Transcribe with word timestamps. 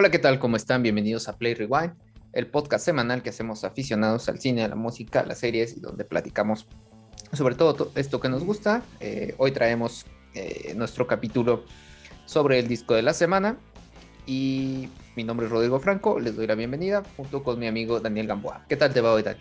Hola, 0.00 0.12
¿qué 0.12 0.20
tal? 0.20 0.38
¿Cómo 0.38 0.54
están? 0.54 0.84
Bienvenidos 0.84 1.26
a 1.26 1.38
Play 1.38 1.54
Rewind, 1.54 1.92
el 2.32 2.46
podcast 2.46 2.84
semanal 2.84 3.20
que 3.20 3.30
hacemos 3.30 3.64
aficionados 3.64 4.28
al 4.28 4.38
cine, 4.38 4.62
a 4.62 4.68
la 4.68 4.76
música, 4.76 5.18
a 5.18 5.26
las 5.26 5.38
series 5.38 5.76
y 5.76 5.80
donde 5.80 6.04
platicamos 6.04 6.68
sobre 7.32 7.56
todo 7.56 7.90
esto 7.96 8.20
que 8.20 8.28
nos 8.28 8.44
gusta. 8.44 8.84
Eh, 9.00 9.34
hoy 9.38 9.50
traemos 9.50 10.06
eh, 10.34 10.72
nuestro 10.76 11.08
capítulo 11.08 11.64
sobre 12.26 12.60
el 12.60 12.68
disco 12.68 12.94
de 12.94 13.02
la 13.02 13.12
semana 13.12 13.58
y 14.24 14.88
mi 15.16 15.24
nombre 15.24 15.46
es 15.46 15.50
Rodrigo 15.50 15.80
Franco, 15.80 16.20
les 16.20 16.36
doy 16.36 16.46
la 16.46 16.54
bienvenida 16.54 17.02
junto 17.16 17.42
con 17.42 17.58
mi 17.58 17.66
amigo 17.66 17.98
Daniel 17.98 18.28
Gamboa. 18.28 18.66
¿Qué 18.68 18.76
tal 18.76 18.94
te 18.94 19.00
va 19.00 19.12
hoy, 19.14 19.24
Dani? 19.24 19.40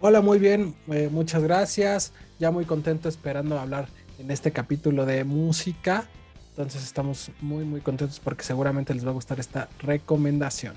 Hola, 0.00 0.20
muy 0.22 0.40
bien, 0.40 0.74
eh, 0.88 1.08
muchas 1.08 1.44
gracias. 1.44 2.12
Ya 2.40 2.50
muy 2.50 2.64
contento 2.64 3.08
esperando 3.08 3.56
hablar 3.56 3.86
en 4.18 4.32
este 4.32 4.50
capítulo 4.50 5.06
de 5.06 5.22
música. 5.22 6.08
Entonces 6.58 6.82
estamos 6.82 7.30
muy, 7.40 7.64
muy 7.64 7.80
contentos 7.80 8.18
porque 8.18 8.42
seguramente 8.42 8.92
les 8.92 9.06
va 9.06 9.10
a 9.10 9.12
gustar 9.12 9.38
esta 9.38 9.68
recomendación. 9.78 10.74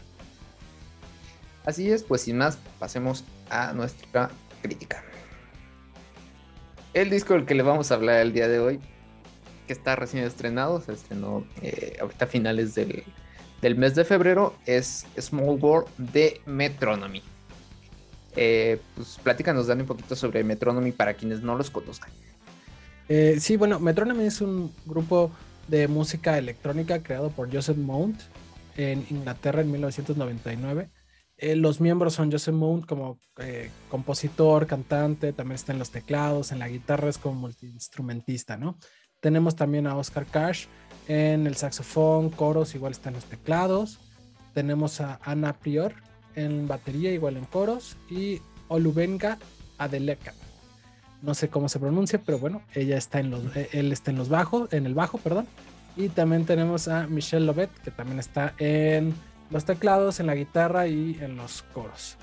Así 1.65 1.89
es, 1.89 2.03
pues 2.03 2.21
sin 2.21 2.37
más, 2.37 2.59
pasemos 2.77 3.23
a 3.49 3.73
nuestra 3.73 4.29
crítica. 4.61 5.03
El 6.93 7.09
disco 7.09 7.33
del 7.33 7.47
que 7.47 7.55
le 7.55 7.63
vamos 7.63 7.91
a 7.91 7.95
hablar 7.95 8.19
el 8.19 8.31
día 8.31 8.47
de 8.47 8.59
hoy, 8.59 8.79
que 9.65 9.73
está 9.73 9.95
recién 9.95 10.23
estrenado, 10.23 10.81
se 10.81 10.93
estrenó 10.93 11.47
eh, 11.63 11.97
ahorita 11.99 12.25
a 12.25 12.27
finales 12.27 12.75
del, 12.75 13.75
mes 13.75 13.95
de 13.95 14.05
febrero, 14.05 14.53
es 14.67 15.07
Small 15.19 15.57
World 15.59 15.87
de 15.97 16.41
Metronomy. 16.45 17.23
Eh, 18.35 18.79
pues 18.93 19.19
platícanos, 19.23 19.65
Dani, 19.65 19.81
un 19.81 19.87
poquito 19.87 20.15
sobre 20.15 20.43
Metronomy 20.43 20.91
para 20.91 21.15
quienes 21.15 21.41
no 21.41 21.55
los 21.55 21.71
conozcan. 21.71 22.11
Eh, 23.09 23.37
sí, 23.39 23.57
bueno, 23.57 23.79
Metronomy 23.79 24.25
es 24.25 24.41
un 24.41 24.71
grupo 24.85 25.31
de 25.71 25.87
música 25.87 26.37
electrónica 26.37 27.01
creado 27.01 27.31
por 27.31 27.51
Joseph 27.51 27.77
Mount 27.77 28.19
en 28.75 29.05
Inglaterra 29.09 29.61
en 29.61 29.71
1999. 29.71 30.89
Eh, 31.37 31.55
los 31.55 31.79
miembros 31.79 32.13
son 32.13 32.29
Joseph 32.29 32.53
Mount 32.53 32.85
como 32.85 33.17
eh, 33.39 33.71
compositor, 33.89 34.67
cantante, 34.67 35.31
también 35.31 35.55
está 35.55 35.71
en 35.71 35.79
los 35.79 35.89
teclados, 35.89 36.51
en 36.51 36.59
la 36.59 36.67
guitarra 36.67 37.07
es 37.07 37.17
como 37.17 37.39
multiinstrumentista, 37.39 38.57
¿no? 38.57 38.77
Tenemos 39.21 39.55
también 39.55 39.87
a 39.87 39.95
Oscar 39.95 40.25
Cash 40.25 40.65
en 41.07 41.47
el 41.47 41.55
saxofón, 41.55 42.31
coros, 42.31 42.75
igual 42.75 42.91
está 42.91 43.09
en 43.09 43.15
los 43.15 43.25
teclados. 43.25 43.97
Tenemos 44.53 44.99
a 44.99 45.19
Ana 45.23 45.53
Prior 45.53 45.93
en 46.35 46.67
batería, 46.67 47.13
igual 47.13 47.37
en 47.37 47.45
coros, 47.45 47.95
y 48.09 48.41
Olubenga 48.67 49.37
Adeleka 49.77 50.33
no 51.21 51.33
sé 51.33 51.49
cómo 51.49 51.69
se 51.69 51.79
pronuncia, 51.79 52.21
pero 52.25 52.39
bueno, 52.39 52.61
ella 52.73 52.97
está 52.97 53.19
en 53.19 53.31
los, 53.31 53.55
eh, 53.55 53.69
él 53.73 53.91
está 53.91 54.11
en 54.11 54.17
los 54.17 54.29
bajos, 54.29 54.71
en 54.73 54.85
el 54.85 54.93
bajo, 54.93 55.17
perdón. 55.17 55.47
Y 55.95 56.09
también 56.09 56.45
tenemos 56.45 56.87
a 56.87 57.07
Michelle 57.07 57.45
Lobet, 57.45 57.69
que 57.83 57.91
también 57.91 58.19
está 58.19 58.53
en 58.57 59.13
los 59.49 59.65
teclados, 59.65 60.19
en 60.19 60.27
la 60.27 60.35
guitarra 60.35 60.87
y 60.87 61.17
en 61.21 61.35
los 61.35 61.63
coros. 61.73 62.17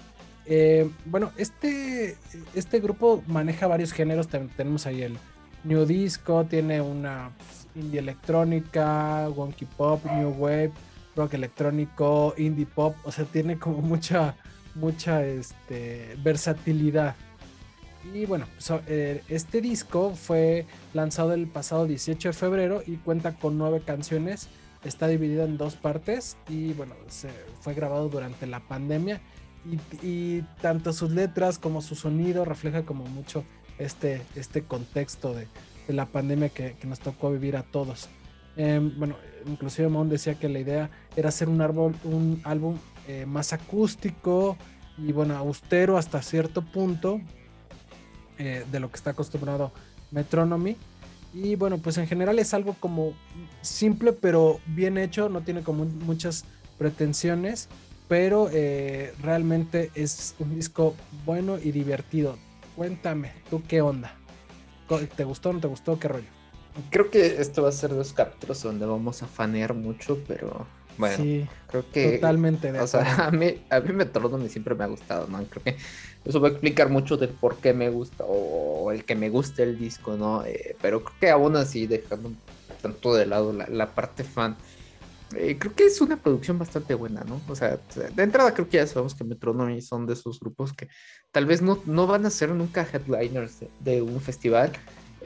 Eh, 0.46 0.90
bueno, 1.04 1.30
este, 1.36 2.16
este 2.54 2.80
grupo 2.80 3.22
maneja 3.26 3.66
varios 3.66 3.92
géneros. 3.92 4.28
Tenemos 4.28 4.86
ahí 4.86 5.02
el 5.02 5.18
New 5.64 5.84
Disco, 5.84 6.44
tiene 6.44 6.80
una 6.80 7.30
indie 7.74 8.00
electrónica, 8.00 9.28
wonky 9.28 9.66
pop, 9.66 10.02
new 10.06 10.30
wave, 10.30 10.72
rock 11.14 11.34
electrónico, 11.34 12.34
indie 12.38 12.64
pop. 12.66 12.96
O 13.04 13.12
sea, 13.12 13.26
tiene 13.26 13.58
como 13.58 13.82
mucha, 13.82 14.34
mucha 14.74 15.24
este, 15.24 16.16
versatilidad. 16.22 17.14
Y 18.14 18.26
bueno, 18.26 18.46
eh, 18.86 19.22
este 19.28 19.60
disco 19.60 20.14
fue 20.14 20.66
lanzado 20.94 21.32
el 21.32 21.46
pasado 21.46 21.86
18 21.86 22.28
de 22.28 22.32
febrero 22.32 22.82
y 22.86 22.96
cuenta 22.96 23.34
con 23.34 23.58
nueve 23.58 23.82
canciones. 23.84 24.48
Está 24.84 25.08
dividido 25.08 25.44
en 25.44 25.58
dos 25.58 25.76
partes 25.76 26.36
y 26.48 26.72
bueno, 26.72 26.94
se 27.08 27.28
fue 27.60 27.74
grabado 27.74 28.08
durante 28.08 28.46
la 28.46 28.60
pandemia 28.60 29.20
y, 30.02 30.42
tanto 30.62 30.92
sus 30.92 31.10
letras 31.10 31.58
como 31.58 31.82
su 31.82 31.94
sonido 31.94 32.44
refleja 32.44 32.84
como 32.84 33.04
mucho 33.04 33.44
este, 33.78 34.22
este 34.34 34.62
contexto 34.62 35.34
de, 35.34 35.46
la 35.88 36.06
pandemia 36.06 36.50
que, 36.50 36.76
nos 36.84 37.00
tocó 37.00 37.30
vivir 37.30 37.56
a 37.56 37.62
todos. 37.62 38.08
Em, 38.56 38.98
bueno, 38.98 39.16
inclusive 39.46 39.88
Mon 39.88 40.08
decía 40.08 40.34
que 40.34 40.48
la 40.48 40.58
idea 40.58 40.90
era 41.16 41.30
hacer 41.30 41.48
un, 41.48 41.60
árbol, 41.60 41.94
un 42.04 42.40
álbum 42.44 42.76
eh, 43.06 43.24
más 43.26 43.52
acústico 43.52 44.56
y 44.98 45.12
bueno, 45.12 45.36
austero 45.36 45.96
hasta 45.96 46.20
cierto 46.22 46.62
punto, 46.62 47.20
eh, 48.38 48.64
de 48.70 48.80
lo 48.80 48.90
que 48.90 48.96
está 48.96 49.10
acostumbrado 49.10 49.72
Metronomy. 50.10 50.76
Y 51.34 51.56
bueno, 51.56 51.78
pues 51.78 51.98
en 51.98 52.06
general 52.06 52.38
es 52.38 52.54
algo 52.54 52.74
como 52.80 53.12
simple 53.60 54.12
pero 54.12 54.60
bien 54.66 54.96
hecho, 54.96 55.28
no 55.28 55.42
tiene 55.42 55.62
como 55.62 55.84
muchas 55.84 56.44
pretensiones, 56.78 57.68
pero 58.08 58.48
eh, 58.52 59.12
realmente 59.22 59.90
es 59.94 60.34
un 60.38 60.54
disco 60.54 60.94
bueno 61.26 61.58
y 61.58 61.72
divertido. 61.72 62.38
Cuéntame, 62.76 63.32
¿tú 63.50 63.62
qué 63.68 63.82
onda? 63.82 64.14
¿Te 65.16 65.24
gustó 65.24 65.50
o 65.50 65.52
no 65.52 65.60
te 65.60 65.66
gustó? 65.66 65.98
¿Qué 65.98 66.08
rollo? 66.08 66.28
Creo 66.90 67.10
que 67.10 67.40
esto 67.40 67.62
va 67.62 67.68
a 67.68 67.72
ser 67.72 67.90
dos 67.90 68.12
capítulos 68.12 68.62
donde 68.62 68.86
vamos 68.86 69.22
a 69.22 69.26
fanear 69.26 69.74
mucho, 69.74 70.18
pero 70.26 70.66
bueno, 70.98 71.48
creo 71.68 71.84
que. 71.92 72.12
Totalmente 72.16 72.72
de 72.72 72.80
O 72.80 72.86
sea, 72.86 73.26
a 73.26 73.30
mí, 73.30 73.54
a 73.70 73.80
mí 73.80 73.92
Metronomy 73.92 74.48
siempre 74.48 74.74
me 74.74 74.84
ha 74.84 74.88
gustado, 74.88 75.26
¿no? 75.28 75.42
Creo 75.44 75.62
que 75.62 75.76
eso 76.24 76.40
va 76.40 76.48
a 76.48 76.50
explicar 76.50 76.90
mucho 76.90 77.16
del 77.16 77.30
por 77.30 77.56
qué 77.56 77.72
me 77.72 77.88
gusta 77.88 78.24
o, 78.26 78.90
el 78.92 79.04
que 79.04 79.14
me 79.14 79.30
guste 79.30 79.62
el 79.62 79.78
disco, 79.78 80.16
¿no? 80.16 80.44
Eh, 80.44 80.76
pero 80.82 81.02
creo 81.02 81.16
que 81.20 81.30
aún 81.30 81.56
así, 81.56 81.86
dejando 81.86 82.32
tanto 82.82 83.14
de 83.14 83.26
lado 83.26 83.52
la, 83.52 83.94
parte 83.94 84.24
fan, 84.24 84.56
eh, 85.36 85.56
creo 85.58 85.74
que 85.74 85.84
es 85.84 86.00
una 86.00 86.16
producción 86.16 86.58
bastante 86.58 86.94
buena, 86.94 87.22
¿no? 87.24 87.40
O 87.48 87.54
sea, 87.54 87.78
de 88.14 88.22
entrada 88.22 88.52
creo 88.52 88.68
que 88.68 88.78
ya 88.78 88.86
sabemos 88.86 89.14
que 89.14 89.24
Metronomy 89.24 89.80
son 89.80 90.06
de 90.06 90.14
esos 90.14 90.40
grupos 90.40 90.72
que 90.72 90.88
tal 91.30 91.46
vez 91.46 91.62
no, 91.62 91.82
no 91.86 92.06
van 92.06 92.26
a 92.26 92.30
ser 92.30 92.50
nunca 92.50 92.86
headliners 92.90 93.60
de, 93.80 94.02
un 94.02 94.20
festival. 94.20 94.72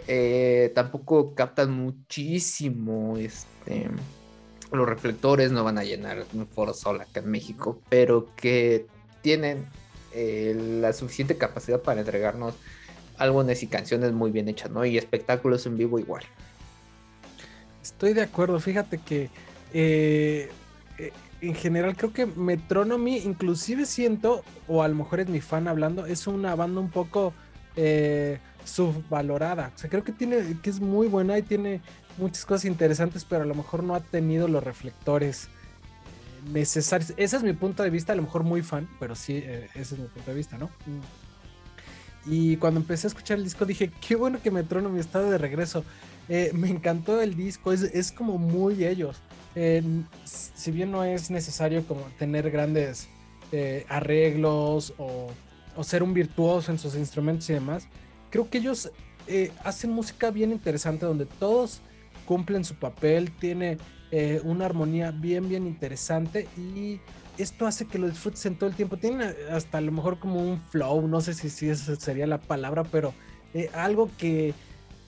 Eh, 0.09 0.72
tampoco 0.75 1.34
captan 1.34 1.71
muchísimo 1.71 3.16
este 3.16 3.88
los 4.72 4.88
reflectores 4.88 5.53
no 5.53 5.65
van 5.65 5.78
a 5.78 5.84
llenar 5.84 6.25
un 6.33 6.47
foro 6.47 6.75
sol 6.75 7.00
acá 7.00 7.21
en 7.21 7.31
México, 7.31 7.81
pero 7.88 8.28
que 8.37 8.87
tienen 9.21 9.66
eh, 10.15 10.55
la 10.81 10.93
suficiente 10.93 11.38
capacidad 11.38 11.81
para 11.81 12.00
entregarnos 12.00 12.55
álbumes 13.19 13.62
y 13.62 13.66
canciones 13.66 14.12
muy 14.12 14.31
bien 14.31 14.49
hechas, 14.49 14.71
¿no? 14.71 14.84
Y 14.84 14.99
espectáculos 14.99 15.65
en 15.66 15.78
vivo 15.78 15.99
igual. 15.99 16.25
Estoy 17.82 18.12
de 18.12 18.22
acuerdo, 18.22 18.61
fíjate 18.61 18.99
que 18.99 19.31
eh, 19.72 20.50
eh, 20.99 21.12
en 21.41 21.55
general 21.55 21.97
creo 21.97 22.12
que 22.12 22.27
Metronomy, 22.27 23.19
inclusive 23.19 23.87
siento, 23.87 24.43
o 24.69 24.82
a 24.82 24.88
lo 24.88 24.94
mejor 24.94 25.21
es 25.21 25.28
mi 25.28 25.41
fan 25.41 25.66
hablando, 25.66 26.06
es 26.06 26.27
una 26.27 26.55
banda 26.55 26.81
un 26.81 26.91
poco 26.91 27.32
subvalorada. 28.65 29.72
O 29.75 29.78
sea, 29.78 29.88
creo 29.88 30.05
que 30.05 30.12
tiene, 30.12 30.59
que 30.62 30.69
es 30.69 30.78
muy 30.78 31.09
buena 31.09 31.38
y 31.38 31.43
tiene 31.43 31.81
muchas 32.19 32.45
cosas 32.45 32.65
interesantes, 32.65 33.25
pero 33.25 33.43
a 33.43 33.47
lo 33.47 33.55
mejor 33.55 33.83
no 33.83 33.95
ha 33.95 34.00
tenido 34.00 34.49
los 34.49 34.62
reflectores 34.62 35.45
eh, 35.45 36.50
necesarios. 36.53 37.12
Ese 37.17 37.37
es 37.37 37.43
mi 37.43 37.53
punto 37.53 37.83
de 37.83 37.91
vista, 37.91 38.12
a 38.12 38.17
lo 38.17 38.23
mejor 38.23 38.45
muy 38.45 38.62
fan, 38.62 38.89
pero 38.99 39.15
sí, 39.15 39.37
eh, 39.37 39.69
ese 39.75 39.95
es 39.95 40.00
mi 40.00 40.09
punto 40.09 40.31
de 40.31 40.37
vista, 40.37 40.59
¿no? 40.59 40.71
Y 42.25 42.56
cuando 42.56 42.81
empecé 42.81 43.06
a 43.06 43.09
escuchar 43.09 43.39
el 43.39 43.45
disco 43.45 43.65
dije, 43.65 43.91
qué 44.06 44.15
bueno 44.15 44.41
que 44.41 44.50
Metronomy 44.50 45.00
está 45.00 45.23
de 45.23 45.39
regreso. 45.39 45.84
Eh, 46.28 46.53
me 46.55 46.69
encantó 46.71 47.21
el 47.21 47.34
disco, 47.34 47.73
es, 47.73 48.12
como 48.12 48.39
muy 48.39 48.84
ellos. 48.84 49.21
si 50.25 50.71
bien 50.71 50.93
no 50.93 51.05
es 51.05 51.31
necesario 51.31 51.84
como 51.87 52.03
tener 52.19 52.50
grandes 52.50 53.09
arreglos 53.89 54.94
o, 54.97 55.31
o, 55.77 55.84
ser 55.84 56.03
un 56.03 56.15
virtuoso 56.15 56.73
en 56.73 56.79
sus 56.79 56.94
instrumentos 56.94 57.50
y 57.50 57.53
demás, 57.53 57.87
creo 58.31 58.49
que 58.49 58.59
ellos 58.59 58.91
hacen 59.62 59.91
música 59.91 60.31
bien 60.31 60.53
interesante 60.53 61.05
donde 61.05 61.27
todos 61.27 61.83
cumplen 62.25 62.64
su 62.64 62.75
papel, 62.75 63.31
tiene 63.32 63.79
eh, 64.11 64.41
una 64.44 64.67
armonía 64.67 65.11
bien, 65.11 65.49
bien 65.49 65.67
interesante 65.67 66.49
y 66.56 67.00
esto 67.38 67.67
hace 67.67 67.87
que 67.87 67.99
lo 67.99 68.08
disfrutes 68.08 68.44
en 68.46 68.56
todo 68.56 68.69
el 68.69 68.76
tiempo. 68.76 68.96
Tiene 68.96 69.32
hasta 69.50 69.79
a 69.79 69.81
lo 69.81 69.93
mejor 69.93 70.19
como 70.19 70.41
un 70.41 70.61
flow, 70.61 71.06
no 71.08 71.20
sé 71.20 71.35
si, 71.35 71.50
si 71.50 71.69
esa 71.69 71.96
sería 71.96 72.26
la 72.26 72.38
palabra, 72.38 72.85
pero 72.85 73.14
eh, 73.55 73.70
algo 73.75 74.11
que, 74.19 74.55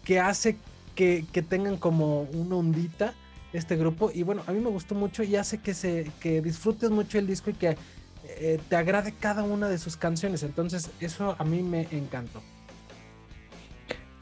que 0.05 0.21
hace 0.21 0.57
que, 0.95 1.27
que, 1.33 1.43
tengan 1.43 1.77
como 1.77 2.23
una 2.23 2.57
ondita 2.57 3.15
este 3.53 3.77
grupo. 3.77 4.11
Y 4.13 4.23
bueno, 4.23 4.43
a 4.47 4.53
mí 4.53 4.61
me 4.61 4.71
gustó 4.71 4.95
mucho 4.95 5.23
y 5.23 5.37
hace 5.37 5.59
que, 5.59 5.75
se, 5.75 6.11
que 6.21 6.41
disfrutes 6.41 6.91
mucho 6.91 7.19
el 7.19 7.27
disco 7.27 7.51
y 7.51 7.55
que 7.55 7.77
eh, 8.25 8.59
te 8.69 8.77
agrade 8.77 9.13
cada 9.13 9.43
una 9.43 9.69
de 9.69 9.79
sus 9.79 9.97
canciones. 9.97 10.43
Entonces, 10.43 10.91
eso 11.01 11.37
a 11.39 11.45
mí 11.45 11.63
me 11.63 11.87
encantó. 11.91 12.43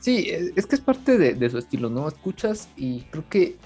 Sí, 0.03 0.31
e, 0.31 0.53
es 0.57 0.67
que 0.67 0.75
es 0.75 0.81
parte 0.81 1.17
de, 1.17 1.51
su 1.51 1.59
estilo, 1.59 1.89
¿no? 1.89 2.09
Escuchas 2.09 2.69
y 2.77 3.03
creo 3.03 3.25
que 3.29 3.57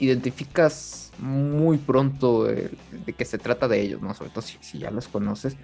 identificas 0.00 1.12
muy 1.18 1.78
pronto 1.78 2.44
de 2.44 2.70
qué 3.16 3.24
se 3.24 3.38
trata 3.38 3.68
de 3.68 3.80
ellos, 3.80 4.02
¿no? 4.02 4.12
Sobre 4.12 4.30
todo 4.30 4.42
si, 4.42 4.78
ya 4.78 4.90
los 4.90 5.06
conoces. 5.06 5.56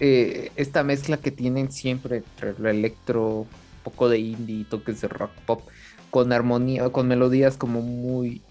Eh, 0.00 0.50
esta 0.56 0.82
mezcla 0.82 1.18
que 1.18 1.30
tienen 1.30 1.70
siempre 1.70 2.16
entre 2.16 2.50
el 2.50 2.66
electro, 2.66 3.40
un 3.40 3.48
poco 3.84 4.08
de 4.08 4.18
indie, 4.18 4.64
toques 4.64 5.02
de 5.02 5.08
rock 5.08 5.32
pop, 5.44 5.62
con 6.10 6.32
armonía, 6.32 6.88
con 6.88 7.06
melodías 7.06 7.58
como 7.58 7.82
muy 7.82 8.42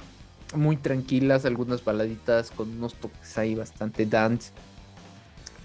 muy 0.53 0.77
tranquilas, 0.77 1.45
algunas 1.45 1.83
baladitas 1.83 2.51
con 2.51 2.69
unos 2.69 2.93
toques 2.93 3.37
ahí 3.39 3.55
bastante 3.55 4.05
dance. 4.05 4.51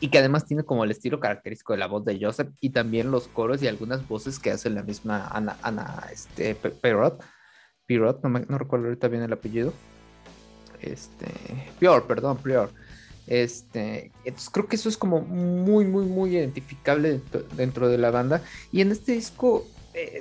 Y 0.01 0.09
que 0.09 0.19
además 0.19 0.47
tiene 0.47 0.65
como 0.65 0.85
el 0.85 0.91
estilo 0.91 1.21
característico 1.21 1.75
de 1.75 1.79
la 1.79 1.87
voz 1.87 2.05
de 2.05 2.19
Joseph 2.21 2.49
y 2.61 2.71
también 2.71 3.11
los 3.11 3.29
coros 3.29 3.63
y 3.63 3.69
algunas 3.69 4.07
voces 4.09 4.39
que 4.39 4.51
hace 4.51 4.71
la 4.71 4.83
misma 4.83 5.29
Ana, 5.29 5.57
Ana 5.63 6.07
este, 6.11 6.55
Perot. 6.55 7.23
No, 8.23 8.29
no 8.29 8.59
recuerdo 8.59 8.87
ahorita 8.87 9.09
bien 9.09 9.23
el 9.23 9.33
apellido. 9.33 9.73
Este, 10.81 11.27
Pior, 11.79 12.07
perdón, 12.07 12.39
Pior. 12.39 12.71
Este, 13.27 14.11
entonces 14.25 14.51
creo 14.51 14.67
que 14.67 14.77
eso 14.77 14.89
es 14.89 14.97
como 14.97 15.21
muy, 15.21 15.85
muy, 15.85 16.05
muy 16.05 16.37
identificable 16.37 17.21
dentro, 17.57 17.89
de 17.89 17.99
la 17.99 18.11
banda. 18.11 18.43
Y 18.73 18.81
en 18.81 18.91
este 18.93 19.13
disco 19.13 19.67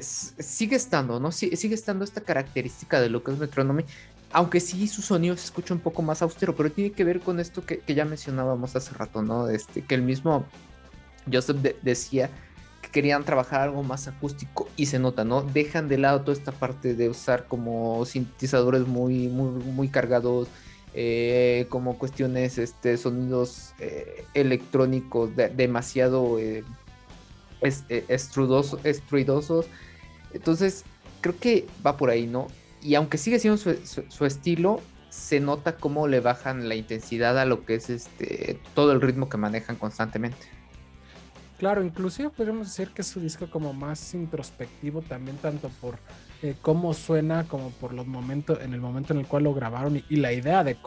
sigue 0.02 0.75
estando, 0.75 1.20
¿no? 1.20 1.32
sigue 1.32 1.75
estando 1.75 2.04
esta 2.04 2.22
característica 2.22 3.00
de 3.00 3.08
es 3.08 3.38
Metronomy, 3.38 3.86
aunque 4.31 4.60
sí 4.60 4.88
su 4.88 5.02
sonido 5.02 5.36
se 5.36 5.46
escucha 5.46 5.74
un 5.74 5.80
poco 5.80 6.02
más 6.02 6.22
austero, 6.22 6.56
pero 6.56 6.72
tiene 6.72 6.92
que 6.92 7.04
ver 7.04 7.20
con 7.20 7.40
esto 7.40 7.66
que, 7.66 7.81
ya 7.88 8.06
mencionábamos 8.06 8.76
hace 8.76 8.94
rato, 8.94 9.22
¿no? 9.22 9.50
Este, 9.50 9.81
que 9.81 9.96
el 9.96 10.04
mismo 10.04 10.46
Joseph 11.31 11.58
decía 11.81 12.30
que 12.81 12.90
querían 12.90 13.24
trabajar 13.26 13.62
algo 13.62 13.84
más 13.84 14.08
acústico 14.08 14.68
y 14.78 14.86
se 14.86 15.00
nota, 15.00 15.24
¿no? 15.24 15.42
Dejan 15.42 15.88
de 15.88 15.98
lado 15.98 16.22
toda 16.22 16.34
esta 16.34 16.52
parte 16.52 16.94
de 16.94 17.10
usar 17.10 17.48
como 17.48 18.06
sintetizadores 18.06 18.88
muy, 18.88 19.28
muy, 19.28 19.64
muy 19.64 19.88
cargados, 19.90 20.48
eh, 20.94 21.66
como 21.70 21.98
cuestiones, 21.98 22.58
este, 22.58 22.98
sonidos 22.98 23.74
eh, 23.80 24.25
electrónicos 24.34 25.32
demasiado 25.56 26.40
eh, 26.40 26.64
estruidosos. 28.08 29.66
Entonces, 30.34 30.84
creo 31.22 31.38
que 31.38 31.68
va 31.86 31.98
por 31.98 32.10
ahí, 32.10 32.28
¿no? 32.28 32.48
Y 32.81 32.96
aunque 32.96 33.18
sigue 33.18 33.40
siendo 33.40 33.58
su, 33.58 34.26
estilo, 34.26 34.81
se 35.10 35.40
nota 35.40 35.76
cómo 35.76 36.08
le 36.08 36.20
bajan 36.20 36.70
la 36.70 36.76
intensidad 36.76 37.38
a 37.40 37.46
lo 37.46 37.66
que 37.66 37.76
es 37.76 37.90
este 37.90 38.60
todo 38.74 38.92
el 38.92 39.02
ritmo 39.02 39.30
que 39.30 39.38
manejan 39.38 39.76
constantemente. 39.76 40.48
Claro, 41.58 41.84
inclusive 41.84 42.30
podríamos 42.30 42.68
decir 42.68 42.94
que 42.94 43.02
es 43.02 43.08
su 43.08 43.20
disco 43.20 43.50
como 43.50 43.74
más 43.74 44.14
introspectivo 44.14 45.02
también, 45.02 45.36
tanto 45.38 45.70
por 45.81 46.00
eh, 46.42 46.56
cómo 46.62 46.94
suena 46.94 47.44
como 47.50 47.72
por 47.72 47.94
los 47.94 48.08
momentos, 48.08 48.60
en 48.62 48.74
el 48.74 48.80
momento 48.80 49.12
en 49.12 49.20
el 49.20 49.28
cual 49.28 49.44
lo 49.44 49.54
grabaron 49.54 50.02
y, 50.10 50.16
la 50.16 50.32
idea 50.32 50.64
de, 50.64 50.78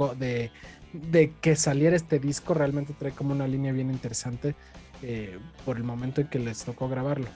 de, 0.94 1.32
que 1.42 1.56
saliera 1.56 1.94
este 1.94 2.18
disco 2.18 2.54
realmente 2.54 2.94
trae 2.98 3.12
como 3.12 3.34
una 3.34 3.46
línea 3.46 3.70
bien 3.72 3.90
interesante 3.90 4.54
eh, 5.02 5.38
por 5.66 5.76
el 5.76 5.84
momento 5.84 6.22
en 6.22 6.28
que 6.28 6.38
les 6.38 6.64
tocó 6.64 6.88
grabarlo 6.88 7.28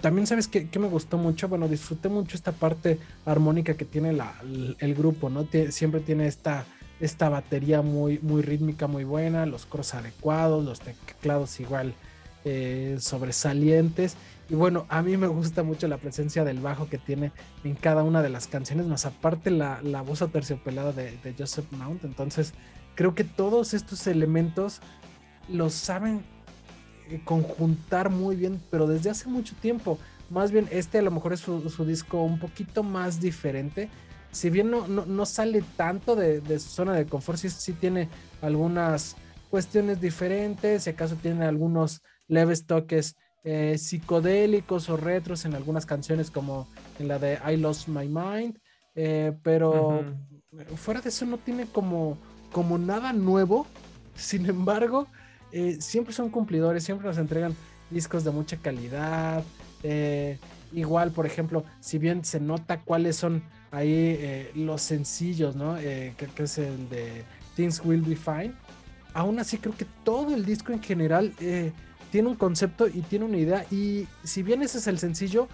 también 0.00 0.26
sabes 0.26 0.48
que, 0.48 0.68
me 0.78 0.88
gustó 0.88 1.18
mucho, 1.18 1.48
bueno, 1.48 1.68
disfruté 1.68 2.08
mucho 2.08 2.36
esta 2.36 2.52
parte 2.52 2.98
armónica 3.24 3.74
que 3.74 3.84
tiene 3.84 4.12
la, 4.12 4.34
el, 4.78 4.94
grupo, 4.94 5.28
¿no? 5.28 5.46
siempre 5.70 6.00
tiene 6.00 6.26
esta, 6.26 6.64
esta 7.00 7.28
batería 7.28 7.82
muy, 7.82 8.18
muy 8.20 8.42
rítmica, 8.42 8.86
muy 8.86 9.04
buena, 9.04 9.44
los 9.44 9.66
coros 9.66 9.94
adecuados, 9.94 10.64
los 10.64 10.80
teclados 10.80 11.60
igual 11.60 11.94
eh, 12.44 12.96
sobresalientes. 13.00 14.16
Y 14.48 14.54
bueno, 14.54 14.86
a 14.88 15.02
mí 15.02 15.16
me 15.16 15.26
gusta 15.26 15.62
mucho 15.62 15.88
la 15.88 15.98
presencia 15.98 16.44
del 16.44 16.60
bajo 16.60 16.88
que 16.88 16.98
tiene 16.98 17.32
en 17.64 17.74
cada 17.74 18.02
una 18.02 18.22
de 18.22 18.30
las 18.30 18.46
canciones, 18.46 18.86
más 18.86 19.04
aparte 19.04 19.50
la, 19.50 19.80
la 19.82 20.02
voz 20.02 20.22
aterciopelada 20.22 20.92
de, 20.92 21.18
de 21.22 21.34
Joseph 21.36 21.66
Mount. 21.72 22.04
Entonces, 22.04 22.54
creo 22.94 23.14
que 23.14 23.24
todos 23.24 23.74
estos 23.74 24.06
elementos 24.06 24.80
los 25.48 25.74
saben 25.74 26.24
conjuntar 27.24 28.10
muy 28.10 28.36
bien, 28.36 28.60
pero 28.70 28.86
desde 28.86 29.10
hace 29.10 29.28
mucho 29.28 29.54
tiempo. 29.60 29.98
Más 30.30 30.50
bien, 30.50 30.68
este 30.70 30.98
a 30.98 31.02
lo 31.02 31.10
mejor 31.10 31.32
es 31.32 31.40
su, 31.40 31.84
disco 31.84 32.22
un 32.22 32.38
poquito 32.38 32.82
más 32.82 33.20
diferente. 33.20 33.88
Si 34.32 34.50
bien 34.50 34.70
no, 34.70 34.86
no, 34.86 35.26
sale 35.26 35.62
tanto 35.76 36.16
de, 36.16 36.42
su 36.58 36.68
zona 36.68 36.92
de 36.94 37.06
confort, 37.06 37.38
sí, 37.38 37.72
tiene 37.72 38.08
algunas 38.42 39.16
cuestiones 39.50 40.00
diferentes, 40.00 40.84
si 40.84 40.90
acaso 40.90 41.16
tiene 41.16 41.46
algunos 41.46 42.02
leves 42.28 42.66
toques 42.66 43.16
eh, 43.44 43.78
psicodélicos 43.78 44.88
o 44.90 44.96
retros 44.96 45.44
en 45.44 45.54
algunas 45.54 45.86
canciones 45.86 46.32
como 46.32 46.66
en 46.98 47.06
la 47.06 47.18
de 47.20 47.38
I 47.48 47.56
Lost 47.56 47.86
My 47.86 48.08
Mind, 48.08 48.58
eh, 48.96 49.32
pero 49.44 50.04
fuera 50.74 51.00
de 51.00 51.10
eso 51.10 51.24
no 51.26 51.38
tiene 51.38 51.66
como, 51.66 52.18
como 52.50 52.76
nada 52.76 53.12
nuevo. 53.12 53.66
Sin 54.16 54.46
embargo, 54.46 55.06
eh, 55.52 55.76
siempre 55.80 56.12
son 56.12 56.30
cumplidores, 56.30 56.84
siempre 56.84 57.06
nos 57.06 57.18
entregan 57.18 57.54
discos 57.90 58.24
de 58.24 58.30
mucha 58.30 58.56
calidad. 58.56 59.44
Eh, 59.82 60.38
igual, 60.72 61.12
por 61.12 61.26
ejemplo, 61.26 61.64
si 61.80 61.98
bien 61.98 62.24
se 62.24 62.40
nota 62.40 62.80
cuáles 62.80 63.16
son 63.16 63.42
ahí 63.70 64.16
eh, 64.18 64.50
los 64.54 64.82
sencillos, 64.82 65.56
¿no? 65.56 65.76
que, 65.76 66.14
es 66.38 66.58
el 66.58 66.88
de 66.88 67.24
Things 67.54 67.82
Will 67.84 68.02
Be 68.02 68.16
Fine. 68.16 68.52
Aún 69.14 69.38
así 69.38 69.58
creo 69.58 69.74
que 69.76 69.86
todo 70.04 70.34
el 70.34 70.44
disco 70.44 70.72
en 70.72 70.82
general 70.82 71.32
tiene 72.10 72.28
un 72.28 72.34
concepto 72.34 72.86
y 72.86 73.00
tiene 73.02 73.24
una 73.24 73.38
idea. 73.38 73.64
Y 73.70 74.06
si 74.24 74.42
bien 74.42 74.62
ese 74.62 74.78
es 74.78 74.86
el 74.86 74.98
sencillo, 74.98 75.48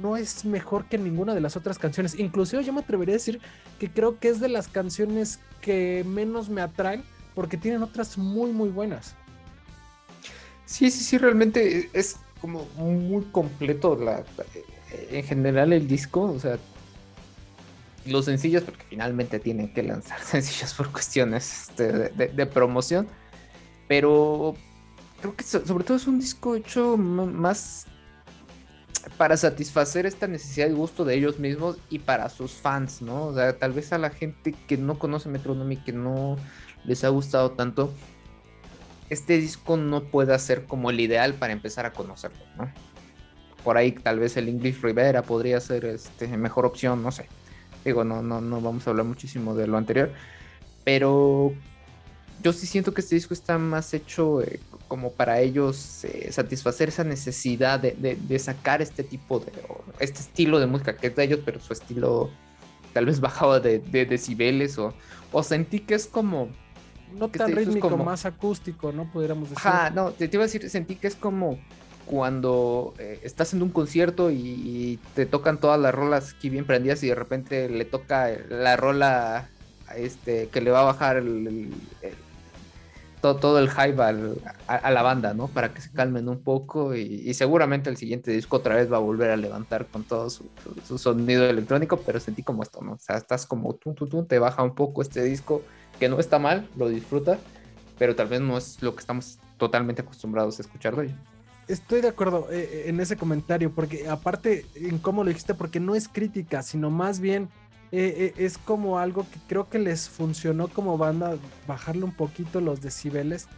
no 0.00 0.16
es 0.16 0.44
mejor 0.44 0.84
que 0.84 0.98
ninguna 0.98 1.34
de 1.34 1.40
las 1.40 1.56
otras 1.56 1.78
canciones. 1.78 2.18
Inclusive 2.18 2.62
yo 2.62 2.72
me 2.72 2.80
atrevería 2.80 3.14
a 3.14 3.18
decir 3.18 3.40
que 3.78 3.90
creo 3.90 4.18
que 4.18 4.28
es 4.28 4.40
de 4.40 4.48
las 4.48 4.68
canciones 4.68 5.40
que 5.60 6.04
menos 6.06 6.48
me 6.48 6.60
atraen 6.60 7.02
porque 7.34 7.56
tienen 7.56 7.82
otras 7.82 8.18
muy 8.18 8.52
muy 8.52 8.68
buenas. 8.68 9.14
Sí, 10.68 10.90
sí, 10.90 11.02
sí, 11.02 11.16
realmente 11.16 11.88
es 11.94 12.16
como 12.42 12.66
muy 12.76 13.24
completo 13.32 13.96
la, 13.96 14.22
en 15.10 15.24
general 15.24 15.72
el 15.72 15.88
disco, 15.88 16.24
o 16.24 16.38
sea, 16.38 16.58
los 18.04 18.26
sencillos, 18.26 18.64
porque 18.64 18.84
finalmente 18.86 19.40
tienen 19.40 19.72
que 19.72 19.82
lanzar 19.82 20.20
sencillos 20.22 20.74
por 20.74 20.92
cuestiones 20.92 21.70
este, 21.70 22.10
de, 22.10 22.46
promoción, 22.46 23.08
pero 23.88 24.56
creo 25.22 25.34
que 25.34 25.42
sobre 25.42 25.84
todo 25.84 25.96
es 25.96 26.06
un 26.06 26.20
disco 26.20 26.54
hecho 26.54 26.98
más 26.98 27.86
para 29.16 29.38
satisfacer 29.38 30.04
esta 30.04 30.26
necesidad 30.26 30.68
y 30.68 30.72
gusto 30.72 31.06
de 31.06 31.14
ellos 31.14 31.38
mismos 31.38 31.78
y 31.88 32.00
para 32.00 32.28
sus 32.28 32.52
fans, 32.52 33.00
¿no? 33.00 33.28
O 33.28 33.34
sea, 33.34 33.58
tal 33.58 33.72
vez 33.72 33.94
a 33.94 33.98
la 33.98 34.10
gente 34.10 34.54
que 34.66 34.76
no 34.76 34.98
conoce 34.98 35.30
Metronomy, 35.30 35.78
que 35.78 35.94
no 35.94 36.36
les 36.84 37.04
ha 37.04 37.08
gustado 37.08 37.52
tanto, 37.52 37.90
este 39.10 39.38
disco 39.38 39.76
no 39.76 40.04
pueda 40.04 40.38
ser 40.38 40.64
como 40.64 40.90
el 40.90 41.00
ideal 41.00 41.34
para 41.34 41.52
empezar 41.52 41.86
a 41.86 41.92
conocerlo, 41.92 42.44
¿no? 42.56 42.70
Por 43.64 43.76
ahí 43.76 43.92
tal 43.92 44.18
vez 44.18 44.36
el 44.36 44.48
English 44.48 44.80
Rivera 44.82 45.22
podría 45.22 45.60
ser 45.60 45.84
este, 45.84 46.28
mejor 46.36 46.64
opción, 46.66 47.02
no 47.02 47.10
sé. 47.10 47.26
Digo, 47.84 48.04
no, 48.04 48.22
no, 48.22 48.40
no 48.40 48.60
vamos 48.60 48.86
a 48.86 48.90
hablar 48.90 49.06
muchísimo 49.06 49.54
de 49.54 49.66
lo 49.66 49.76
anterior, 49.76 50.12
pero 50.84 51.52
yo 52.42 52.52
sí 52.52 52.66
siento 52.66 52.94
que 52.94 53.00
este 53.00 53.14
disco 53.14 53.34
está 53.34 53.58
más 53.58 53.92
hecho 53.94 54.42
eh, 54.42 54.60
como 54.86 55.12
para 55.12 55.40
ellos 55.40 56.04
eh, 56.04 56.30
satisfacer 56.32 56.88
esa 56.88 57.04
necesidad 57.04 57.80
de, 57.80 58.38
sacar 58.38 58.80
este 58.80 59.02
tipo 59.02 59.40
de, 59.40 59.52
este 59.98 60.20
estilo 60.20 60.60
de 60.60 60.66
música 60.66 60.96
que 60.96 61.08
es 61.08 61.16
de 61.16 61.24
ellos, 61.24 61.40
pero 61.44 61.60
su 61.60 61.72
estilo 61.72 62.30
tal 62.92 63.06
vez 63.06 63.20
bajado 63.20 63.60
de, 63.60 63.78
decibeles 63.78 64.78
o, 64.78 64.94
o 65.32 65.42
sentí 65.42 65.80
que 65.80 65.94
es 65.94 66.06
como 66.06 66.48
no 67.14 67.28
tan 67.28 67.52
rítmico, 67.52 67.96
más 67.96 68.26
acústico, 68.26 68.92
¿no? 68.92 69.10
Pudiéramos 69.10 69.50
decir. 69.50 69.66
Ajá, 69.66 69.90
no, 69.90 70.10
te, 70.10 70.28
iba 70.32 70.42
a 70.42 70.46
decir, 70.46 70.68
sentí 70.68 70.96
que 70.96 71.06
es 71.06 71.16
como 71.16 71.58
cuando 72.08 72.94
eh, 72.98 73.20
estás 73.22 73.52
en 73.52 73.62
un 73.62 73.70
concierto 73.70 74.30
y, 74.30 74.98
te 75.14 75.26
tocan 75.26 75.58
todas 75.58 75.78
las 75.78 75.94
rolas 75.94 76.34
aquí 76.36 76.48
bien 76.48 76.64
prendidas 76.64 77.02
y 77.02 77.08
de 77.08 77.14
repente 77.14 77.68
le 77.68 77.84
toca 77.84 78.30
la 78.48 78.76
rola 78.76 79.48
este 79.96 80.48
que 80.48 80.60
le 80.60 80.70
va 80.70 80.80
a 80.80 80.84
bajar 80.84 81.16
el, 81.16 81.70
todo, 83.20 83.36
todo, 83.36 83.58
el 83.58 83.68
hype 83.70 84.00
a, 84.00 84.90
la 84.90 85.02
banda, 85.02 85.34
¿no? 85.34 85.48
Para 85.48 85.74
que 85.74 85.80
se 85.80 85.90
calmen 85.90 86.28
un 86.28 86.40
poco 86.40 86.94
y, 86.94 87.32
seguramente 87.34 87.90
el 87.90 87.96
siguiente 87.96 88.30
disco 88.30 88.56
otra 88.56 88.76
vez 88.76 88.90
va 88.90 88.96
a 88.96 89.00
volver 89.00 89.30
a 89.30 89.36
levantar 89.36 89.86
con 89.86 90.04
todo 90.04 90.30
su, 90.30 90.48
sonido 90.98 91.48
electrónico, 91.48 91.98
pero 91.98 92.20
sentí 92.20 92.42
como 92.42 92.62
esto, 92.62 92.80
¿no? 92.80 92.92
O 92.92 92.98
sea, 92.98 93.16
estás 93.16 93.44
como 93.44 93.74
tú, 93.74 93.92
tú, 93.94 94.06
tú, 94.06 94.24
te 94.24 94.38
baja 94.38 94.62
un 94.62 94.74
poco 94.74 95.02
este 95.02 95.22
disco 95.24 95.62
que 95.98 96.08
no 96.08 96.18
está 96.20 96.38
mal, 96.38 96.68
lo 96.76 96.88
disfruta, 96.88 97.38
pero 97.98 98.14
tal 98.14 98.28
vez 98.28 98.40
no 98.40 98.56
es 98.56 98.82
lo 98.82 98.94
que 98.94 99.00
estamos 99.00 99.38
totalmente 99.56 100.02
acostumbrados 100.02 100.58
a 100.58 100.62
escuchar 100.62 100.96
de. 100.96 101.14
Estoy 101.66 102.00
de 102.00 102.08
acuerdo 102.08 102.48
eh, 102.50 102.60
eh, 102.60 102.84
en 102.86 102.98
ese 103.00 103.16
comentario, 103.16 103.70
porque 103.72 104.08
aparte 104.08 104.64
en 104.74 104.98
cómo 104.98 105.22
lo 105.22 105.28
dijiste, 105.28 105.52
porque 105.52 105.80
no 105.80 105.94
es 105.94 106.08
crítica, 106.08 106.62
sino 106.62 106.90
más 106.90 107.20
bien 107.20 107.50
eh, 107.92 108.32
es 108.38 108.56
como 108.56 108.98
algo 108.98 109.26
que 109.30 109.38
creo 109.46 109.68
que 109.68 109.78
les 109.78 110.08
funcionó 110.08 110.68
como 110.68 110.96
banda, 110.96 111.36
bajarle 111.66 112.04
un 112.04 112.14
poquito 112.14 112.60
los 112.60 112.80
decibeles 112.80 113.48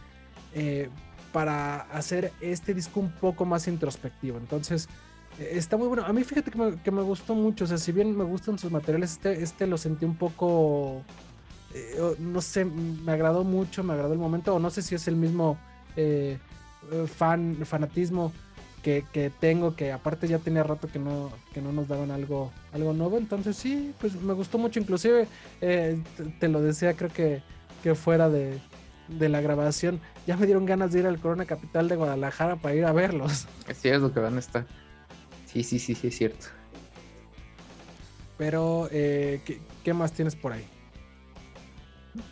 para 1.31 1.81
hacer 1.93 2.33
este 2.41 2.73
disco 2.73 2.99
un 2.99 3.11
poco 3.11 3.45
más 3.45 3.69
introspectivo. 3.69 4.37
Entonces, 4.37 4.89
está 5.39 5.77
muy 5.77 5.87
bueno. 5.87 6.03
A 6.03 6.11
mí 6.11 6.25
fíjate 6.25 6.51
que 6.51 6.57
me, 6.57 6.75
que 6.81 6.91
me, 6.91 7.01
gustó 7.01 7.35
mucho, 7.35 7.63
o 7.63 7.67
sea, 7.67 7.77
si 7.77 7.93
bien 7.93 8.17
me 8.17 8.25
gustan 8.25 8.59
sus 8.59 8.69
materiales, 8.69 9.13
este, 9.13 9.41
este 9.41 9.65
lo 9.67 9.77
sentí 9.77 10.03
un 10.03 10.17
poco 10.17 11.03
eh, 11.73 12.15
no 12.19 12.41
sé, 12.41 12.65
me 12.65 13.11
agradó 13.11 13.43
mucho, 13.43 13.83
me 13.83 13.93
agradó 13.93 14.13
el 14.13 14.19
momento, 14.19 14.55
o 14.55 14.59
no 14.59 14.69
sé 14.69 14.81
si 14.81 14.95
es 14.95 15.07
el 15.07 15.15
mismo 15.15 15.57
eh, 15.95 16.37
fan, 17.07 17.57
fanatismo 17.65 18.31
que, 18.81 19.31
tengo, 19.39 19.75
que 19.75 19.91
aparte 19.91 20.27
ya 20.27 20.39
tenía 20.39 20.63
rato 20.63 20.87
que 20.87 20.99
no, 20.99 21.31
que 21.53 21.61
no 21.61 21.71
nos 21.71 21.87
daban 21.87 22.11
algo, 22.11 22.51
algo 22.73 22.93
nuevo. 22.93 23.17
Entonces 23.17 23.55
sí, 23.55 23.93
pues 23.99 24.15
me 24.21 24.33
gustó 24.33 24.57
mucho. 24.57 24.79
Inclusive 24.79 25.27
eh, 25.61 26.01
te, 26.39 26.47
lo 26.47 26.61
decía, 26.61 26.95
creo 26.95 27.11
que, 27.11 27.43
que 27.83 27.95
fuera 27.95 28.29
de, 28.29 28.59
de 29.07 29.29
la 29.29 29.41
grabación, 29.41 30.01
ya 30.25 30.37
me 30.37 30.45
dieron 30.45 30.65
ganas 30.65 30.91
de 30.91 30.99
ir 30.99 31.07
al 31.07 31.19
Corona 31.19 31.45
Capital 31.45 31.87
de 31.87 31.95
Guadalajara 31.95 32.55
para 32.55 32.75
ir 32.75 32.85
a 32.85 32.91
verlos. 32.91 33.47
Sí, 33.73 33.89
es 33.89 34.01
lo 34.01 34.13
que 34.13 34.19
van 34.19 34.35
a 34.35 34.39
estar. 34.39 34.65
Sí, 35.45 35.63
sí, 35.63 35.79
sí, 35.79 35.95
sí, 35.95 36.07
es 36.07 36.17
cierto. 36.17 36.47
Pero, 38.37 38.87
eh, 38.91 39.41
¿qué, 39.83 39.93
más 39.93 40.13
tienes 40.13 40.35
por 40.35 40.53
ahí? 40.53 40.65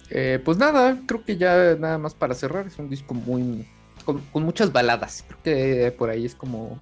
Eh, 0.09 0.41
pues 0.43 0.57
nada, 0.57 0.99
creo 1.05 1.23
que 1.23 1.37
ya 1.37 1.75
nada 1.75 1.97
más 1.97 2.13
para 2.13 2.33
cerrar, 2.33 2.67
es 2.67 2.77
un 2.79 2.89
disco 2.89 3.13
muy... 3.13 3.67
con, 4.05 4.43
muchas 4.43 4.71
baladas, 4.71 5.23
creo 5.27 5.39
que 5.43 5.91
por 5.97 6.09
ahí 6.09 6.25
es 6.25 6.35
como 6.35 6.79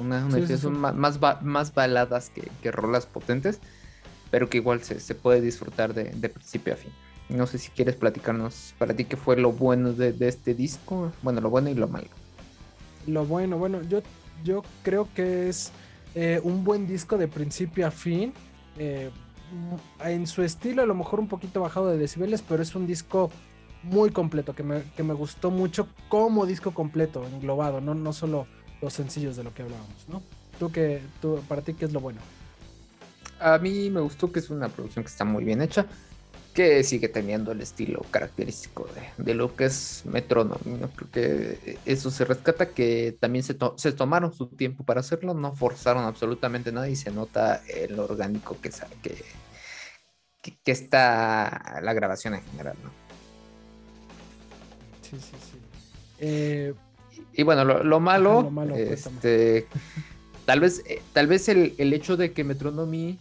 una, 0.00 0.26
una 0.26 0.28
Más, 0.92 1.18
más, 1.42 1.74
baladas 1.74 2.30
que, 2.30 2.70
rolas 2.70 3.06
potentes, 3.06 3.60
pero 4.30 4.48
que 4.48 4.58
igual 4.58 4.82
se, 4.82 5.14
puede 5.14 5.40
disfrutar 5.40 5.94
de, 5.94 6.04
de 6.04 6.28
principio 6.28 6.74
a 6.74 6.76
fin. 6.76 6.92
No 7.28 7.46
sé 7.46 7.58
si 7.58 7.70
quieres 7.70 7.96
platicarnos 7.96 8.74
para 8.78 8.94
ti 8.94 9.04
qué 9.04 9.16
fue 9.16 9.36
lo 9.36 9.52
bueno 9.52 9.92
de, 9.92 10.14
este 10.28 10.54
disco. 10.54 11.10
Bueno, 11.22 11.40
lo 11.40 11.50
bueno 11.50 11.70
y 11.70 11.74
lo 11.74 11.88
malo. 11.88 12.08
Lo 13.06 13.24
bueno, 13.24 13.56
bueno, 13.56 13.82
yo, 13.82 14.02
yo 14.44 14.62
creo 14.82 15.08
que 15.14 15.48
es 15.48 15.72
eh, 16.14 16.40
un 16.42 16.64
buen 16.64 16.86
disco 16.86 17.16
de 17.16 17.28
principio 17.28 17.86
a 17.86 17.90
fin. 17.90 18.32
Eh, 18.78 19.10
en 20.04 20.26
su 20.26 20.42
estilo, 20.42 20.82
a 20.82 20.86
lo 20.86 20.94
mejor 20.94 21.20
un 21.20 21.28
poquito 21.28 21.60
bajado 21.60 21.88
de 21.88 21.98
decibeles, 21.98 22.42
pero 22.42 22.62
es 22.62 22.74
un 22.74 22.86
disco 22.86 23.30
muy 23.82 24.10
completo, 24.10 24.54
que 24.54 24.62
me, 24.62 24.82
que 24.96 25.02
me 25.02 25.14
gustó 25.14 25.50
mucho 25.50 25.88
como 26.08 26.46
disco 26.46 26.72
completo, 26.72 27.26
englobado, 27.26 27.80
no, 27.80 27.94
no 27.94 28.12
solo 28.12 28.46
los 28.80 28.92
sencillos 28.92 29.36
de 29.36 29.44
lo 29.44 29.52
que 29.52 29.62
hablábamos, 29.62 30.08
¿no? 30.08 30.22
¿Tú 30.58 30.70
que, 30.70 31.02
tú, 31.20 31.40
para 31.48 31.62
ti, 31.62 31.74
¿qué 31.74 31.84
es 31.84 31.92
lo 31.92 32.00
bueno? 32.00 32.20
A 33.40 33.58
mí 33.58 33.90
me 33.90 34.00
gustó 34.00 34.30
que 34.30 34.38
es 34.38 34.50
una 34.50 34.68
producción 34.68 35.04
que 35.04 35.10
está 35.10 35.24
muy 35.24 35.44
bien 35.44 35.60
hecha 35.60 35.86
que 36.54 36.84
sigue 36.84 37.08
teniendo 37.08 37.50
el 37.50 37.60
estilo 37.60 38.00
característico 38.12 38.88
de, 39.18 39.34
lo 39.34 39.56
que 39.56 39.64
es 39.64 40.04
Metronomy. 40.06 40.78
Creo 40.94 41.10
que 41.10 41.78
eso 41.84 42.12
se 42.12 42.24
rescata, 42.24 42.68
que 42.68 43.16
también 43.18 43.42
se, 43.42 43.56
se, 43.76 43.92
tomaron 43.92 44.32
su 44.32 44.46
tiempo 44.46 44.84
para 44.84 45.00
hacerlo, 45.00 45.34
no 45.34 45.52
forzaron 45.52 46.04
absolutamente 46.04 46.70
nada 46.70 46.88
y 46.88 46.94
se 46.94 47.10
nota 47.10 47.60
el 47.66 47.98
orgánico 47.98 48.56
que, 48.62 48.70
que, 49.02 49.16
que, 50.52 50.72
está 50.72 51.80
la 51.82 51.92
grabación 51.92 52.34
en 52.34 52.42
general. 52.42 52.76
¿no? 52.82 52.90
Sí, 55.02 55.16
sí, 55.18 55.36
sí. 55.50 55.58
Eh, 56.20 56.74
y, 57.32 57.42
bueno, 57.42 57.64
lo, 57.64 58.00
malo, 58.00 58.50
este, 58.76 59.66
tal 60.44 60.60
vez, 60.60 60.82
eh, 60.86 61.02
tal 61.12 61.26
vez 61.26 61.48
el, 61.48 61.74
el, 61.78 61.92
hecho 61.92 62.16
de 62.16 62.32
que 62.32 62.44
Metronomy 62.44 63.18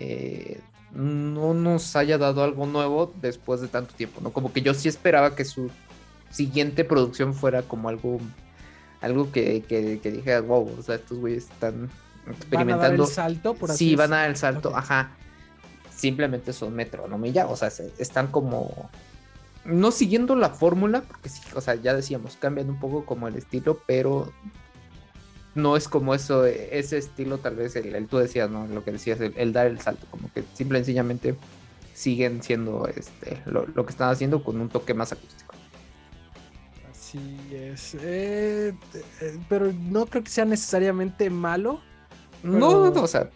eh, 0.00 0.60
no 0.92 1.54
nos 1.54 1.94
haya 1.96 2.18
dado 2.18 2.42
algo 2.42 2.66
nuevo 2.66 3.12
después 3.20 3.60
de 3.60 3.68
tanto 3.68 3.94
tiempo, 3.94 4.20
¿no? 4.20 4.32
Como 4.32 4.52
que 4.52 4.62
yo 4.62 4.74
sí 4.74 4.88
esperaba 4.88 5.34
que 5.34 5.44
su 5.44 5.70
siguiente 6.30 6.84
producción 6.84 7.34
fuera 7.34 7.62
como 7.62 7.88
algo, 7.88 8.18
algo 9.00 9.30
que, 9.30 9.62
que, 9.62 10.00
que 10.02 10.10
dije, 10.10 10.40
wow, 10.40 10.76
o 10.78 10.82
sea, 10.82 10.96
estos 10.96 11.18
güeyes 11.18 11.44
están 11.44 11.88
experimentando. 12.26 12.76
¿Van 12.76 12.84
a 12.84 12.88
dar 12.88 12.94
el 12.94 13.06
salto, 13.06 13.54
por 13.54 13.70
así 13.70 13.90
Sí, 13.90 13.96
van 13.96 14.12
a 14.12 14.16
dar 14.16 14.30
el 14.30 14.36
salto, 14.36 14.76
ajá. 14.76 15.12
Simplemente 16.02 16.52
son 16.52 16.74
metrónomo 16.74 17.26
y 17.26 17.30
ya, 17.30 17.46
o 17.46 17.54
sea, 17.54 17.70
están 17.96 18.26
como 18.26 18.90
no 19.64 19.92
siguiendo 19.92 20.34
la 20.34 20.50
fórmula, 20.50 21.02
porque 21.02 21.28
sí, 21.28 21.40
o 21.54 21.60
sea, 21.60 21.76
ya 21.76 21.94
decíamos, 21.94 22.36
cambian 22.36 22.68
un 22.68 22.80
poco 22.80 23.06
como 23.06 23.28
el 23.28 23.36
estilo, 23.36 23.80
pero 23.86 24.32
no 25.54 25.76
es 25.76 25.86
como 25.86 26.12
eso, 26.12 26.44
ese 26.44 26.98
estilo 26.98 27.38
tal 27.38 27.54
vez, 27.54 27.76
el, 27.76 28.08
tú 28.08 28.18
decías, 28.18 28.50
¿no? 28.50 28.66
Lo 28.66 28.82
que 28.82 28.90
decías, 28.90 29.20
el, 29.20 29.52
dar 29.52 29.68
el 29.68 29.78
salto, 29.80 30.04
como 30.10 30.28
que 30.32 30.42
simple 30.54 30.80
y 30.80 30.82
sencillamente 30.82 31.36
siguen 31.94 32.42
siendo 32.42 32.88
este, 32.88 33.40
lo, 33.46 33.86
que 33.86 33.92
están 33.92 34.10
haciendo 34.10 34.42
con 34.42 34.60
un 34.60 34.70
toque 34.70 34.94
más 34.94 35.12
acústico. 35.12 35.54
Así 36.90 37.38
es, 37.52 37.94
eh, 38.00 38.74
eh, 39.20 39.38
pero 39.48 39.72
no 39.72 40.06
creo 40.06 40.24
que 40.24 40.30
sea 40.30 40.46
necesariamente 40.46 41.30
malo. 41.30 41.80
No, 42.42 42.90
no, 42.90 43.02
o 43.02 43.06
sea... 43.06 43.30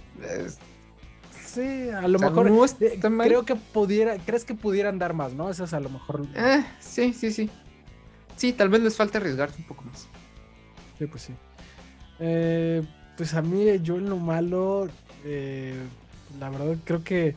Sí, 1.56 1.88
a 1.88 2.06
lo 2.06 2.18
mejor 2.18 2.52
eh, 2.80 3.00
creo 3.00 3.46
que 3.46 3.56
pudiera, 3.56 4.18
crees 4.18 4.44
que 4.44 4.54
pudieran 4.54 4.98
dar 4.98 5.14
más, 5.14 5.32
¿no? 5.32 5.48
Eso 5.48 5.64
es 5.64 5.72
a 5.72 5.80
lo 5.80 5.88
mejor. 5.88 6.26
sí, 6.80 7.14
sí, 7.14 7.32
sí. 7.32 7.48
Sí, 8.36 8.52
tal 8.52 8.68
vez 8.68 8.82
les 8.82 8.94
falta 8.94 9.16
arriesgarse 9.16 9.56
un 9.58 9.66
poco 9.66 9.84
más. 9.84 10.06
Sí, 10.98 11.06
pues 11.06 11.22
sí. 11.22 11.32
Eh, 12.18 12.82
pues 13.16 13.32
a 13.32 13.40
mí, 13.40 13.64
yo 13.82 13.96
en 13.96 14.10
lo 14.10 14.18
malo, 14.18 14.88
eh, 15.24 15.80
la 16.38 16.50
verdad 16.50 16.76
creo 16.84 17.02
que, 17.02 17.34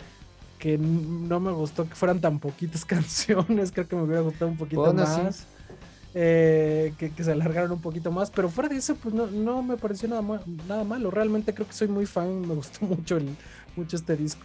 que 0.57 0.77
no 0.77 1.39
me 1.39 1.51
gustó 1.53 1.87
que 1.87 1.95
fueran 1.95 2.19
tan 2.19 2.39
poquitas 2.39 2.83
canciones. 2.93 3.71
Creo 3.71 3.87
que 3.87 3.95
me 3.95 4.01
hubiera 4.01 4.19
gustado 4.19 4.51
un 4.51 4.57
poquito 4.57 4.93
más. 4.93 5.47
Eh, 6.15 6.93
que, 6.97 7.23
se 7.23 7.31
alargaron 7.31 7.71
un 7.71 7.81
poquito 7.81 8.11
más. 8.11 8.31
Pero 8.31 8.49
fuera 8.49 8.69
de 8.69 8.77
eso, 8.77 8.95
pues 8.95 9.13
no, 9.13 9.27
no 9.27 9.61
me 9.61 9.77
pareció 9.77 10.09
nada, 10.09 10.41
nada 10.67 10.83
malo. 10.83 11.11
Realmente 11.11 11.53
creo 11.53 11.67
que 11.67 11.73
soy 11.73 11.87
muy 11.87 12.05
fan. 12.05 12.41
Me 12.47 12.55
gustó 12.55 12.85
mucho, 12.85 13.17
el, 13.17 13.35
mucho 13.75 13.95
este 13.95 14.15
disco. 14.15 14.43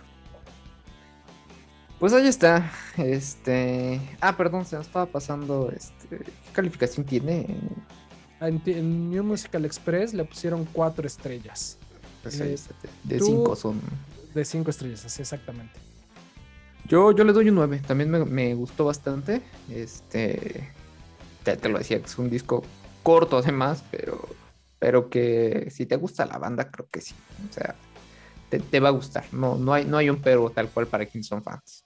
Pues 1.98 2.12
ahí 2.12 2.26
está. 2.26 2.70
Este. 2.98 4.00
Ah, 4.20 4.36
perdón, 4.36 4.64
se 4.66 4.76
nos 4.76 4.86
estaba 4.86 5.06
pasando. 5.06 5.70
Este. 5.74 6.18
¿Qué 6.18 6.52
calificación 6.52 7.06
tiene? 7.06 7.46
En, 8.40 9.10
New 9.10 9.24
Musical 9.24 9.64
Express 9.64 10.12
le 10.12 10.24
pusieron 10.24 10.66
cuatro 10.72 11.06
estrellas. 11.06 11.78
Pues 12.22 12.40
eh, 12.40 12.56
de 13.04 13.20
cinco 13.20 13.56
son. 13.56 13.80
De 14.34 14.44
cinco 14.44 14.70
estrellas, 14.70 15.04
así 15.04 15.22
exactamente. 15.22 15.78
Yo, 16.86 17.12
yo 17.12 17.24
le 17.24 17.32
doy 17.32 17.48
un 17.48 17.54
9. 17.54 17.82
También 17.86 18.10
me, 18.10 18.54
gustó 18.54 18.84
bastante. 18.84 19.40
Este. 19.70 20.68
Ya 21.44 21.56
te 21.56 21.68
lo 21.68 21.78
decía, 21.78 21.98
que 21.98 22.06
es 22.06 22.18
un 22.18 22.30
disco 22.30 22.62
corto 23.02 23.38
además, 23.38 23.84
pero. 23.90 24.28
Pero 24.78 25.08
que 25.08 25.68
si 25.70 25.86
te 25.86 25.96
gusta 25.96 26.26
la 26.26 26.36
banda, 26.36 26.70
creo 26.70 26.86
que 26.90 27.00
sí. 27.00 27.14
O 27.48 27.52
sea, 27.52 27.74
te, 28.50 28.80
va 28.80 28.88
a 28.88 28.92
gustar. 28.92 29.24
No, 29.32 29.56
no, 29.56 29.72
hay, 29.72 29.86
no 29.86 29.96
hay 29.96 30.10
un 30.10 30.20
pero 30.20 30.50
tal 30.50 30.68
cual 30.68 30.86
para 30.86 31.06
quienes 31.06 31.26
son 31.26 31.42
fans. 31.42 31.84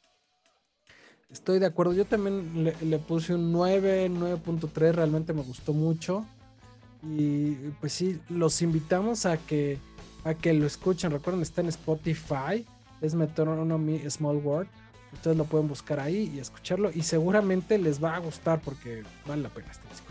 Estoy 1.30 1.60
de 1.60 1.66
acuerdo. 1.66 1.92
Yo 1.92 2.06
también 2.06 2.64
le, 2.64 2.74
le 2.80 2.98
puse 2.98 3.34
un 3.34 3.52
9, 3.52 4.10
9.3. 4.10 4.92
Realmente 4.92 5.32
me 5.32 5.42
gustó 5.42 5.72
mucho. 5.72 6.26
Y 7.02 7.52
pues 7.80 7.92
sí, 7.92 8.20
los 8.28 8.60
invitamos 8.62 9.26
a 9.26 9.36
que, 9.36 9.78
a 10.24 10.34
que 10.34 10.52
lo 10.52 10.66
escuchen. 10.66 11.10
Recuerden, 11.10 11.42
está 11.42 11.60
en 11.60 11.68
Spotify. 11.68 12.66
Es 13.00 13.14
Metronomy 13.14 14.10
Small 14.10 14.36
World. 14.38 14.68
Ustedes 15.12 15.36
lo 15.36 15.44
pueden 15.44 15.68
buscar 15.68 16.00
ahí 16.00 16.32
y 16.34 16.38
escucharlo. 16.38 16.90
Y 16.92 17.02
seguramente 17.02 17.78
les 17.78 18.02
va 18.02 18.16
a 18.16 18.18
gustar 18.18 18.60
porque 18.60 19.02
vale 19.26 19.42
la 19.42 19.48
pena 19.48 19.70
este 19.70 19.88
disco. 19.88 20.06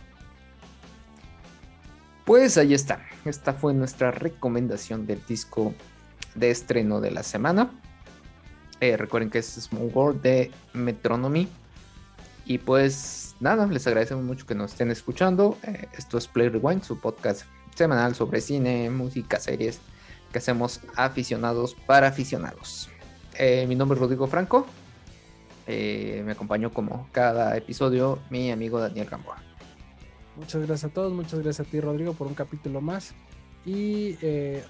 Pues 2.25 2.57
ahí 2.57 2.73
está. 2.73 3.05
Esta 3.25 3.53
fue 3.53 3.73
nuestra 3.73 4.11
recomendación 4.11 5.07
del 5.07 5.21
disco 5.25 5.73
de 6.35 6.51
estreno 6.51 6.99
de 6.99 7.11
la 7.11 7.23
semana. 7.23 7.71
Eh, 8.81 8.97
recuerden 8.97 9.29
que 9.29 9.39
es 9.39 9.47
Small 9.47 9.91
World 9.93 10.21
de 10.21 10.51
Metronomy. 10.73 11.47
Y 12.45 12.57
pues 12.59 13.35
nada, 13.39 13.65
les 13.67 13.87
agradecemos 13.87 14.23
mucho 14.23 14.45
que 14.45 14.55
nos 14.55 14.71
estén 14.71 14.91
escuchando. 14.91 15.57
Eh, 15.63 15.87
esto 15.97 16.17
es 16.17 16.27
Play 16.27 16.49
Rewind, 16.49 16.83
su 16.83 16.99
podcast 16.99 17.43
semanal 17.75 18.15
sobre 18.15 18.41
cine, 18.41 18.89
música, 18.89 19.39
series 19.39 19.79
que 20.31 20.39
hacemos 20.39 20.81
aficionados 20.95 21.75
para 21.85 22.07
aficionados. 22.07 22.89
Eh, 23.37 23.65
mi 23.67 23.75
nombre 23.75 23.95
es 23.95 24.01
Rodrigo 24.01 24.27
Franco. 24.27 24.65
Eh, 25.67 26.23
me 26.25 26.31
acompañó 26.31 26.71
como 26.71 27.07
cada 27.11 27.55
episodio 27.57 28.19
mi 28.29 28.51
amigo 28.51 28.79
Daniel 28.79 29.07
Gamboa. 29.09 29.37
Muchas 30.35 30.65
gracias 30.65 30.91
a 30.91 30.93
todos, 30.93 31.13
muchas 31.13 31.39
gracias 31.41 31.67
a 31.67 31.69
ti 31.69 31.79
Rodrigo 31.79 32.13
por 32.13 32.27
un 32.27 32.33
capítulo 32.33 32.81
más. 32.81 33.13
Y 33.65 34.15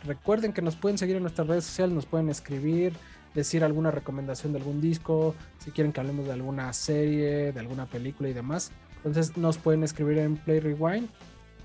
recuerden 0.06 0.54
que 0.54 0.64
nos 0.64 0.76
pueden 0.76 0.98
seguir 0.98 1.18
en 1.18 1.22
nuestras 1.22 1.48
redes 1.48 1.66
sociales, 1.66 1.94
nos 1.94 2.08
pueden 2.08 2.30
escribir, 2.30 2.94
decir 3.36 3.64
alguna 3.64 3.92
recomendación 3.92 4.54
de 4.54 4.60
algún 4.60 4.82
disco, 4.82 5.36
si 5.60 5.70
quieren 5.70 5.94
que 5.94 6.00
hablemos 6.00 6.26
de 6.26 6.34
alguna 6.34 6.74
serie, 6.74 7.52
de 7.52 7.60
alguna 7.60 7.86
película 7.86 8.28
y 8.30 8.34
demás. 8.34 8.72
Entonces 8.98 9.38
nos 9.38 9.60
pueden 9.60 9.84
escribir 9.84 10.18
en 10.18 10.38
Play 10.38 10.62
Rewind 10.62 11.10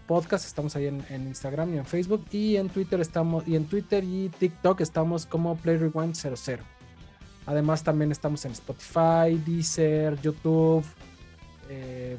podcast, 0.07 0.47
estamos 0.47 0.77
ahí 0.77 0.87
en, 0.87 1.03
Instagram 1.27 1.75
y 1.75 1.79
en 1.79 1.87
Facebook 1.87 2.27
y 2.31 2.57
en 2.57 2.69
Twitter 2.69 3.01
estamos 3.01 3.47
y 3.49 3.57
en 3.57 3.65
Twitter 3.65 4.05
y 4.05 4.29
TikTok 4.29 4.81
estamos 4.83 5.25
como 5.25 5.57
Play 5.57 5.79
Rewind 5.79 6.15
00. 6.15 6.63
Además 7.47 7.83
también 7.83 8.13
estamos 8.13 8.45
en 8.45 8.53
Spotify, 8.53 9.41
Deezer, 9.45 10.21
YouTube. 10.21 10.85
Eh, 11.69 12.19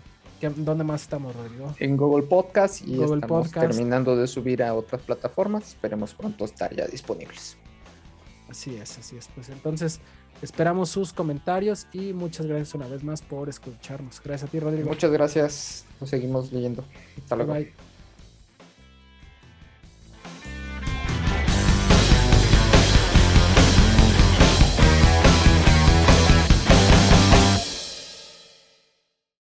¿Dónde 0.57 0.83
más 0.83 1.03
estamos, 1.03 1.33
Rodrigo? 1.35 1.73
En 1.79 1.95
Google 1.95 2.23
Podcast 2.23 2.85
y 2.85 3.01
estamos 3.01 3.51
terminando 3.51 4.15
de 4.15 4.27
subir 4.27 4.61
a 4.61 4.73
otras 4.73 5.01
plataformas. 5.01 5.69
Esperemos 5.69 6.13
pronto 6.13 6.43
estar 6.43 6.75
ya 6.75 6.85
disponibles. 6.87 7.57
Así 8.49 8.75
es, 8.75 8.97
así 8.99 9.15
es. 9.15 9.29
Pues 9.33 9.47
entonces 9.49 10.01
esperamos 10.41 10.89
sus 10.89 11.13
comentarios 11.13 11.87
y 11.93 12.11
muchas 12.11 12.45
gracias 12.45 12.75
una 12.75 12.87
vez 12.87 13.03
más 13.03 13.21
por 13.21 13.47
escucharnos. 13.47 14.21
Gracias 14.21 14.49
a 14.49 14.51
ti, 14.51 14.59
Rodrigo. 14.59 14.89
Muchas 14.89 15.11
gracias. 15.11 15.85
Nos 16.01 16.09
seguimos 16.09 16.51
leyendo. 16.51 16.83
Hasta 17.17 17.35
luego. 17.37 17.53
bye. 17.53 17.92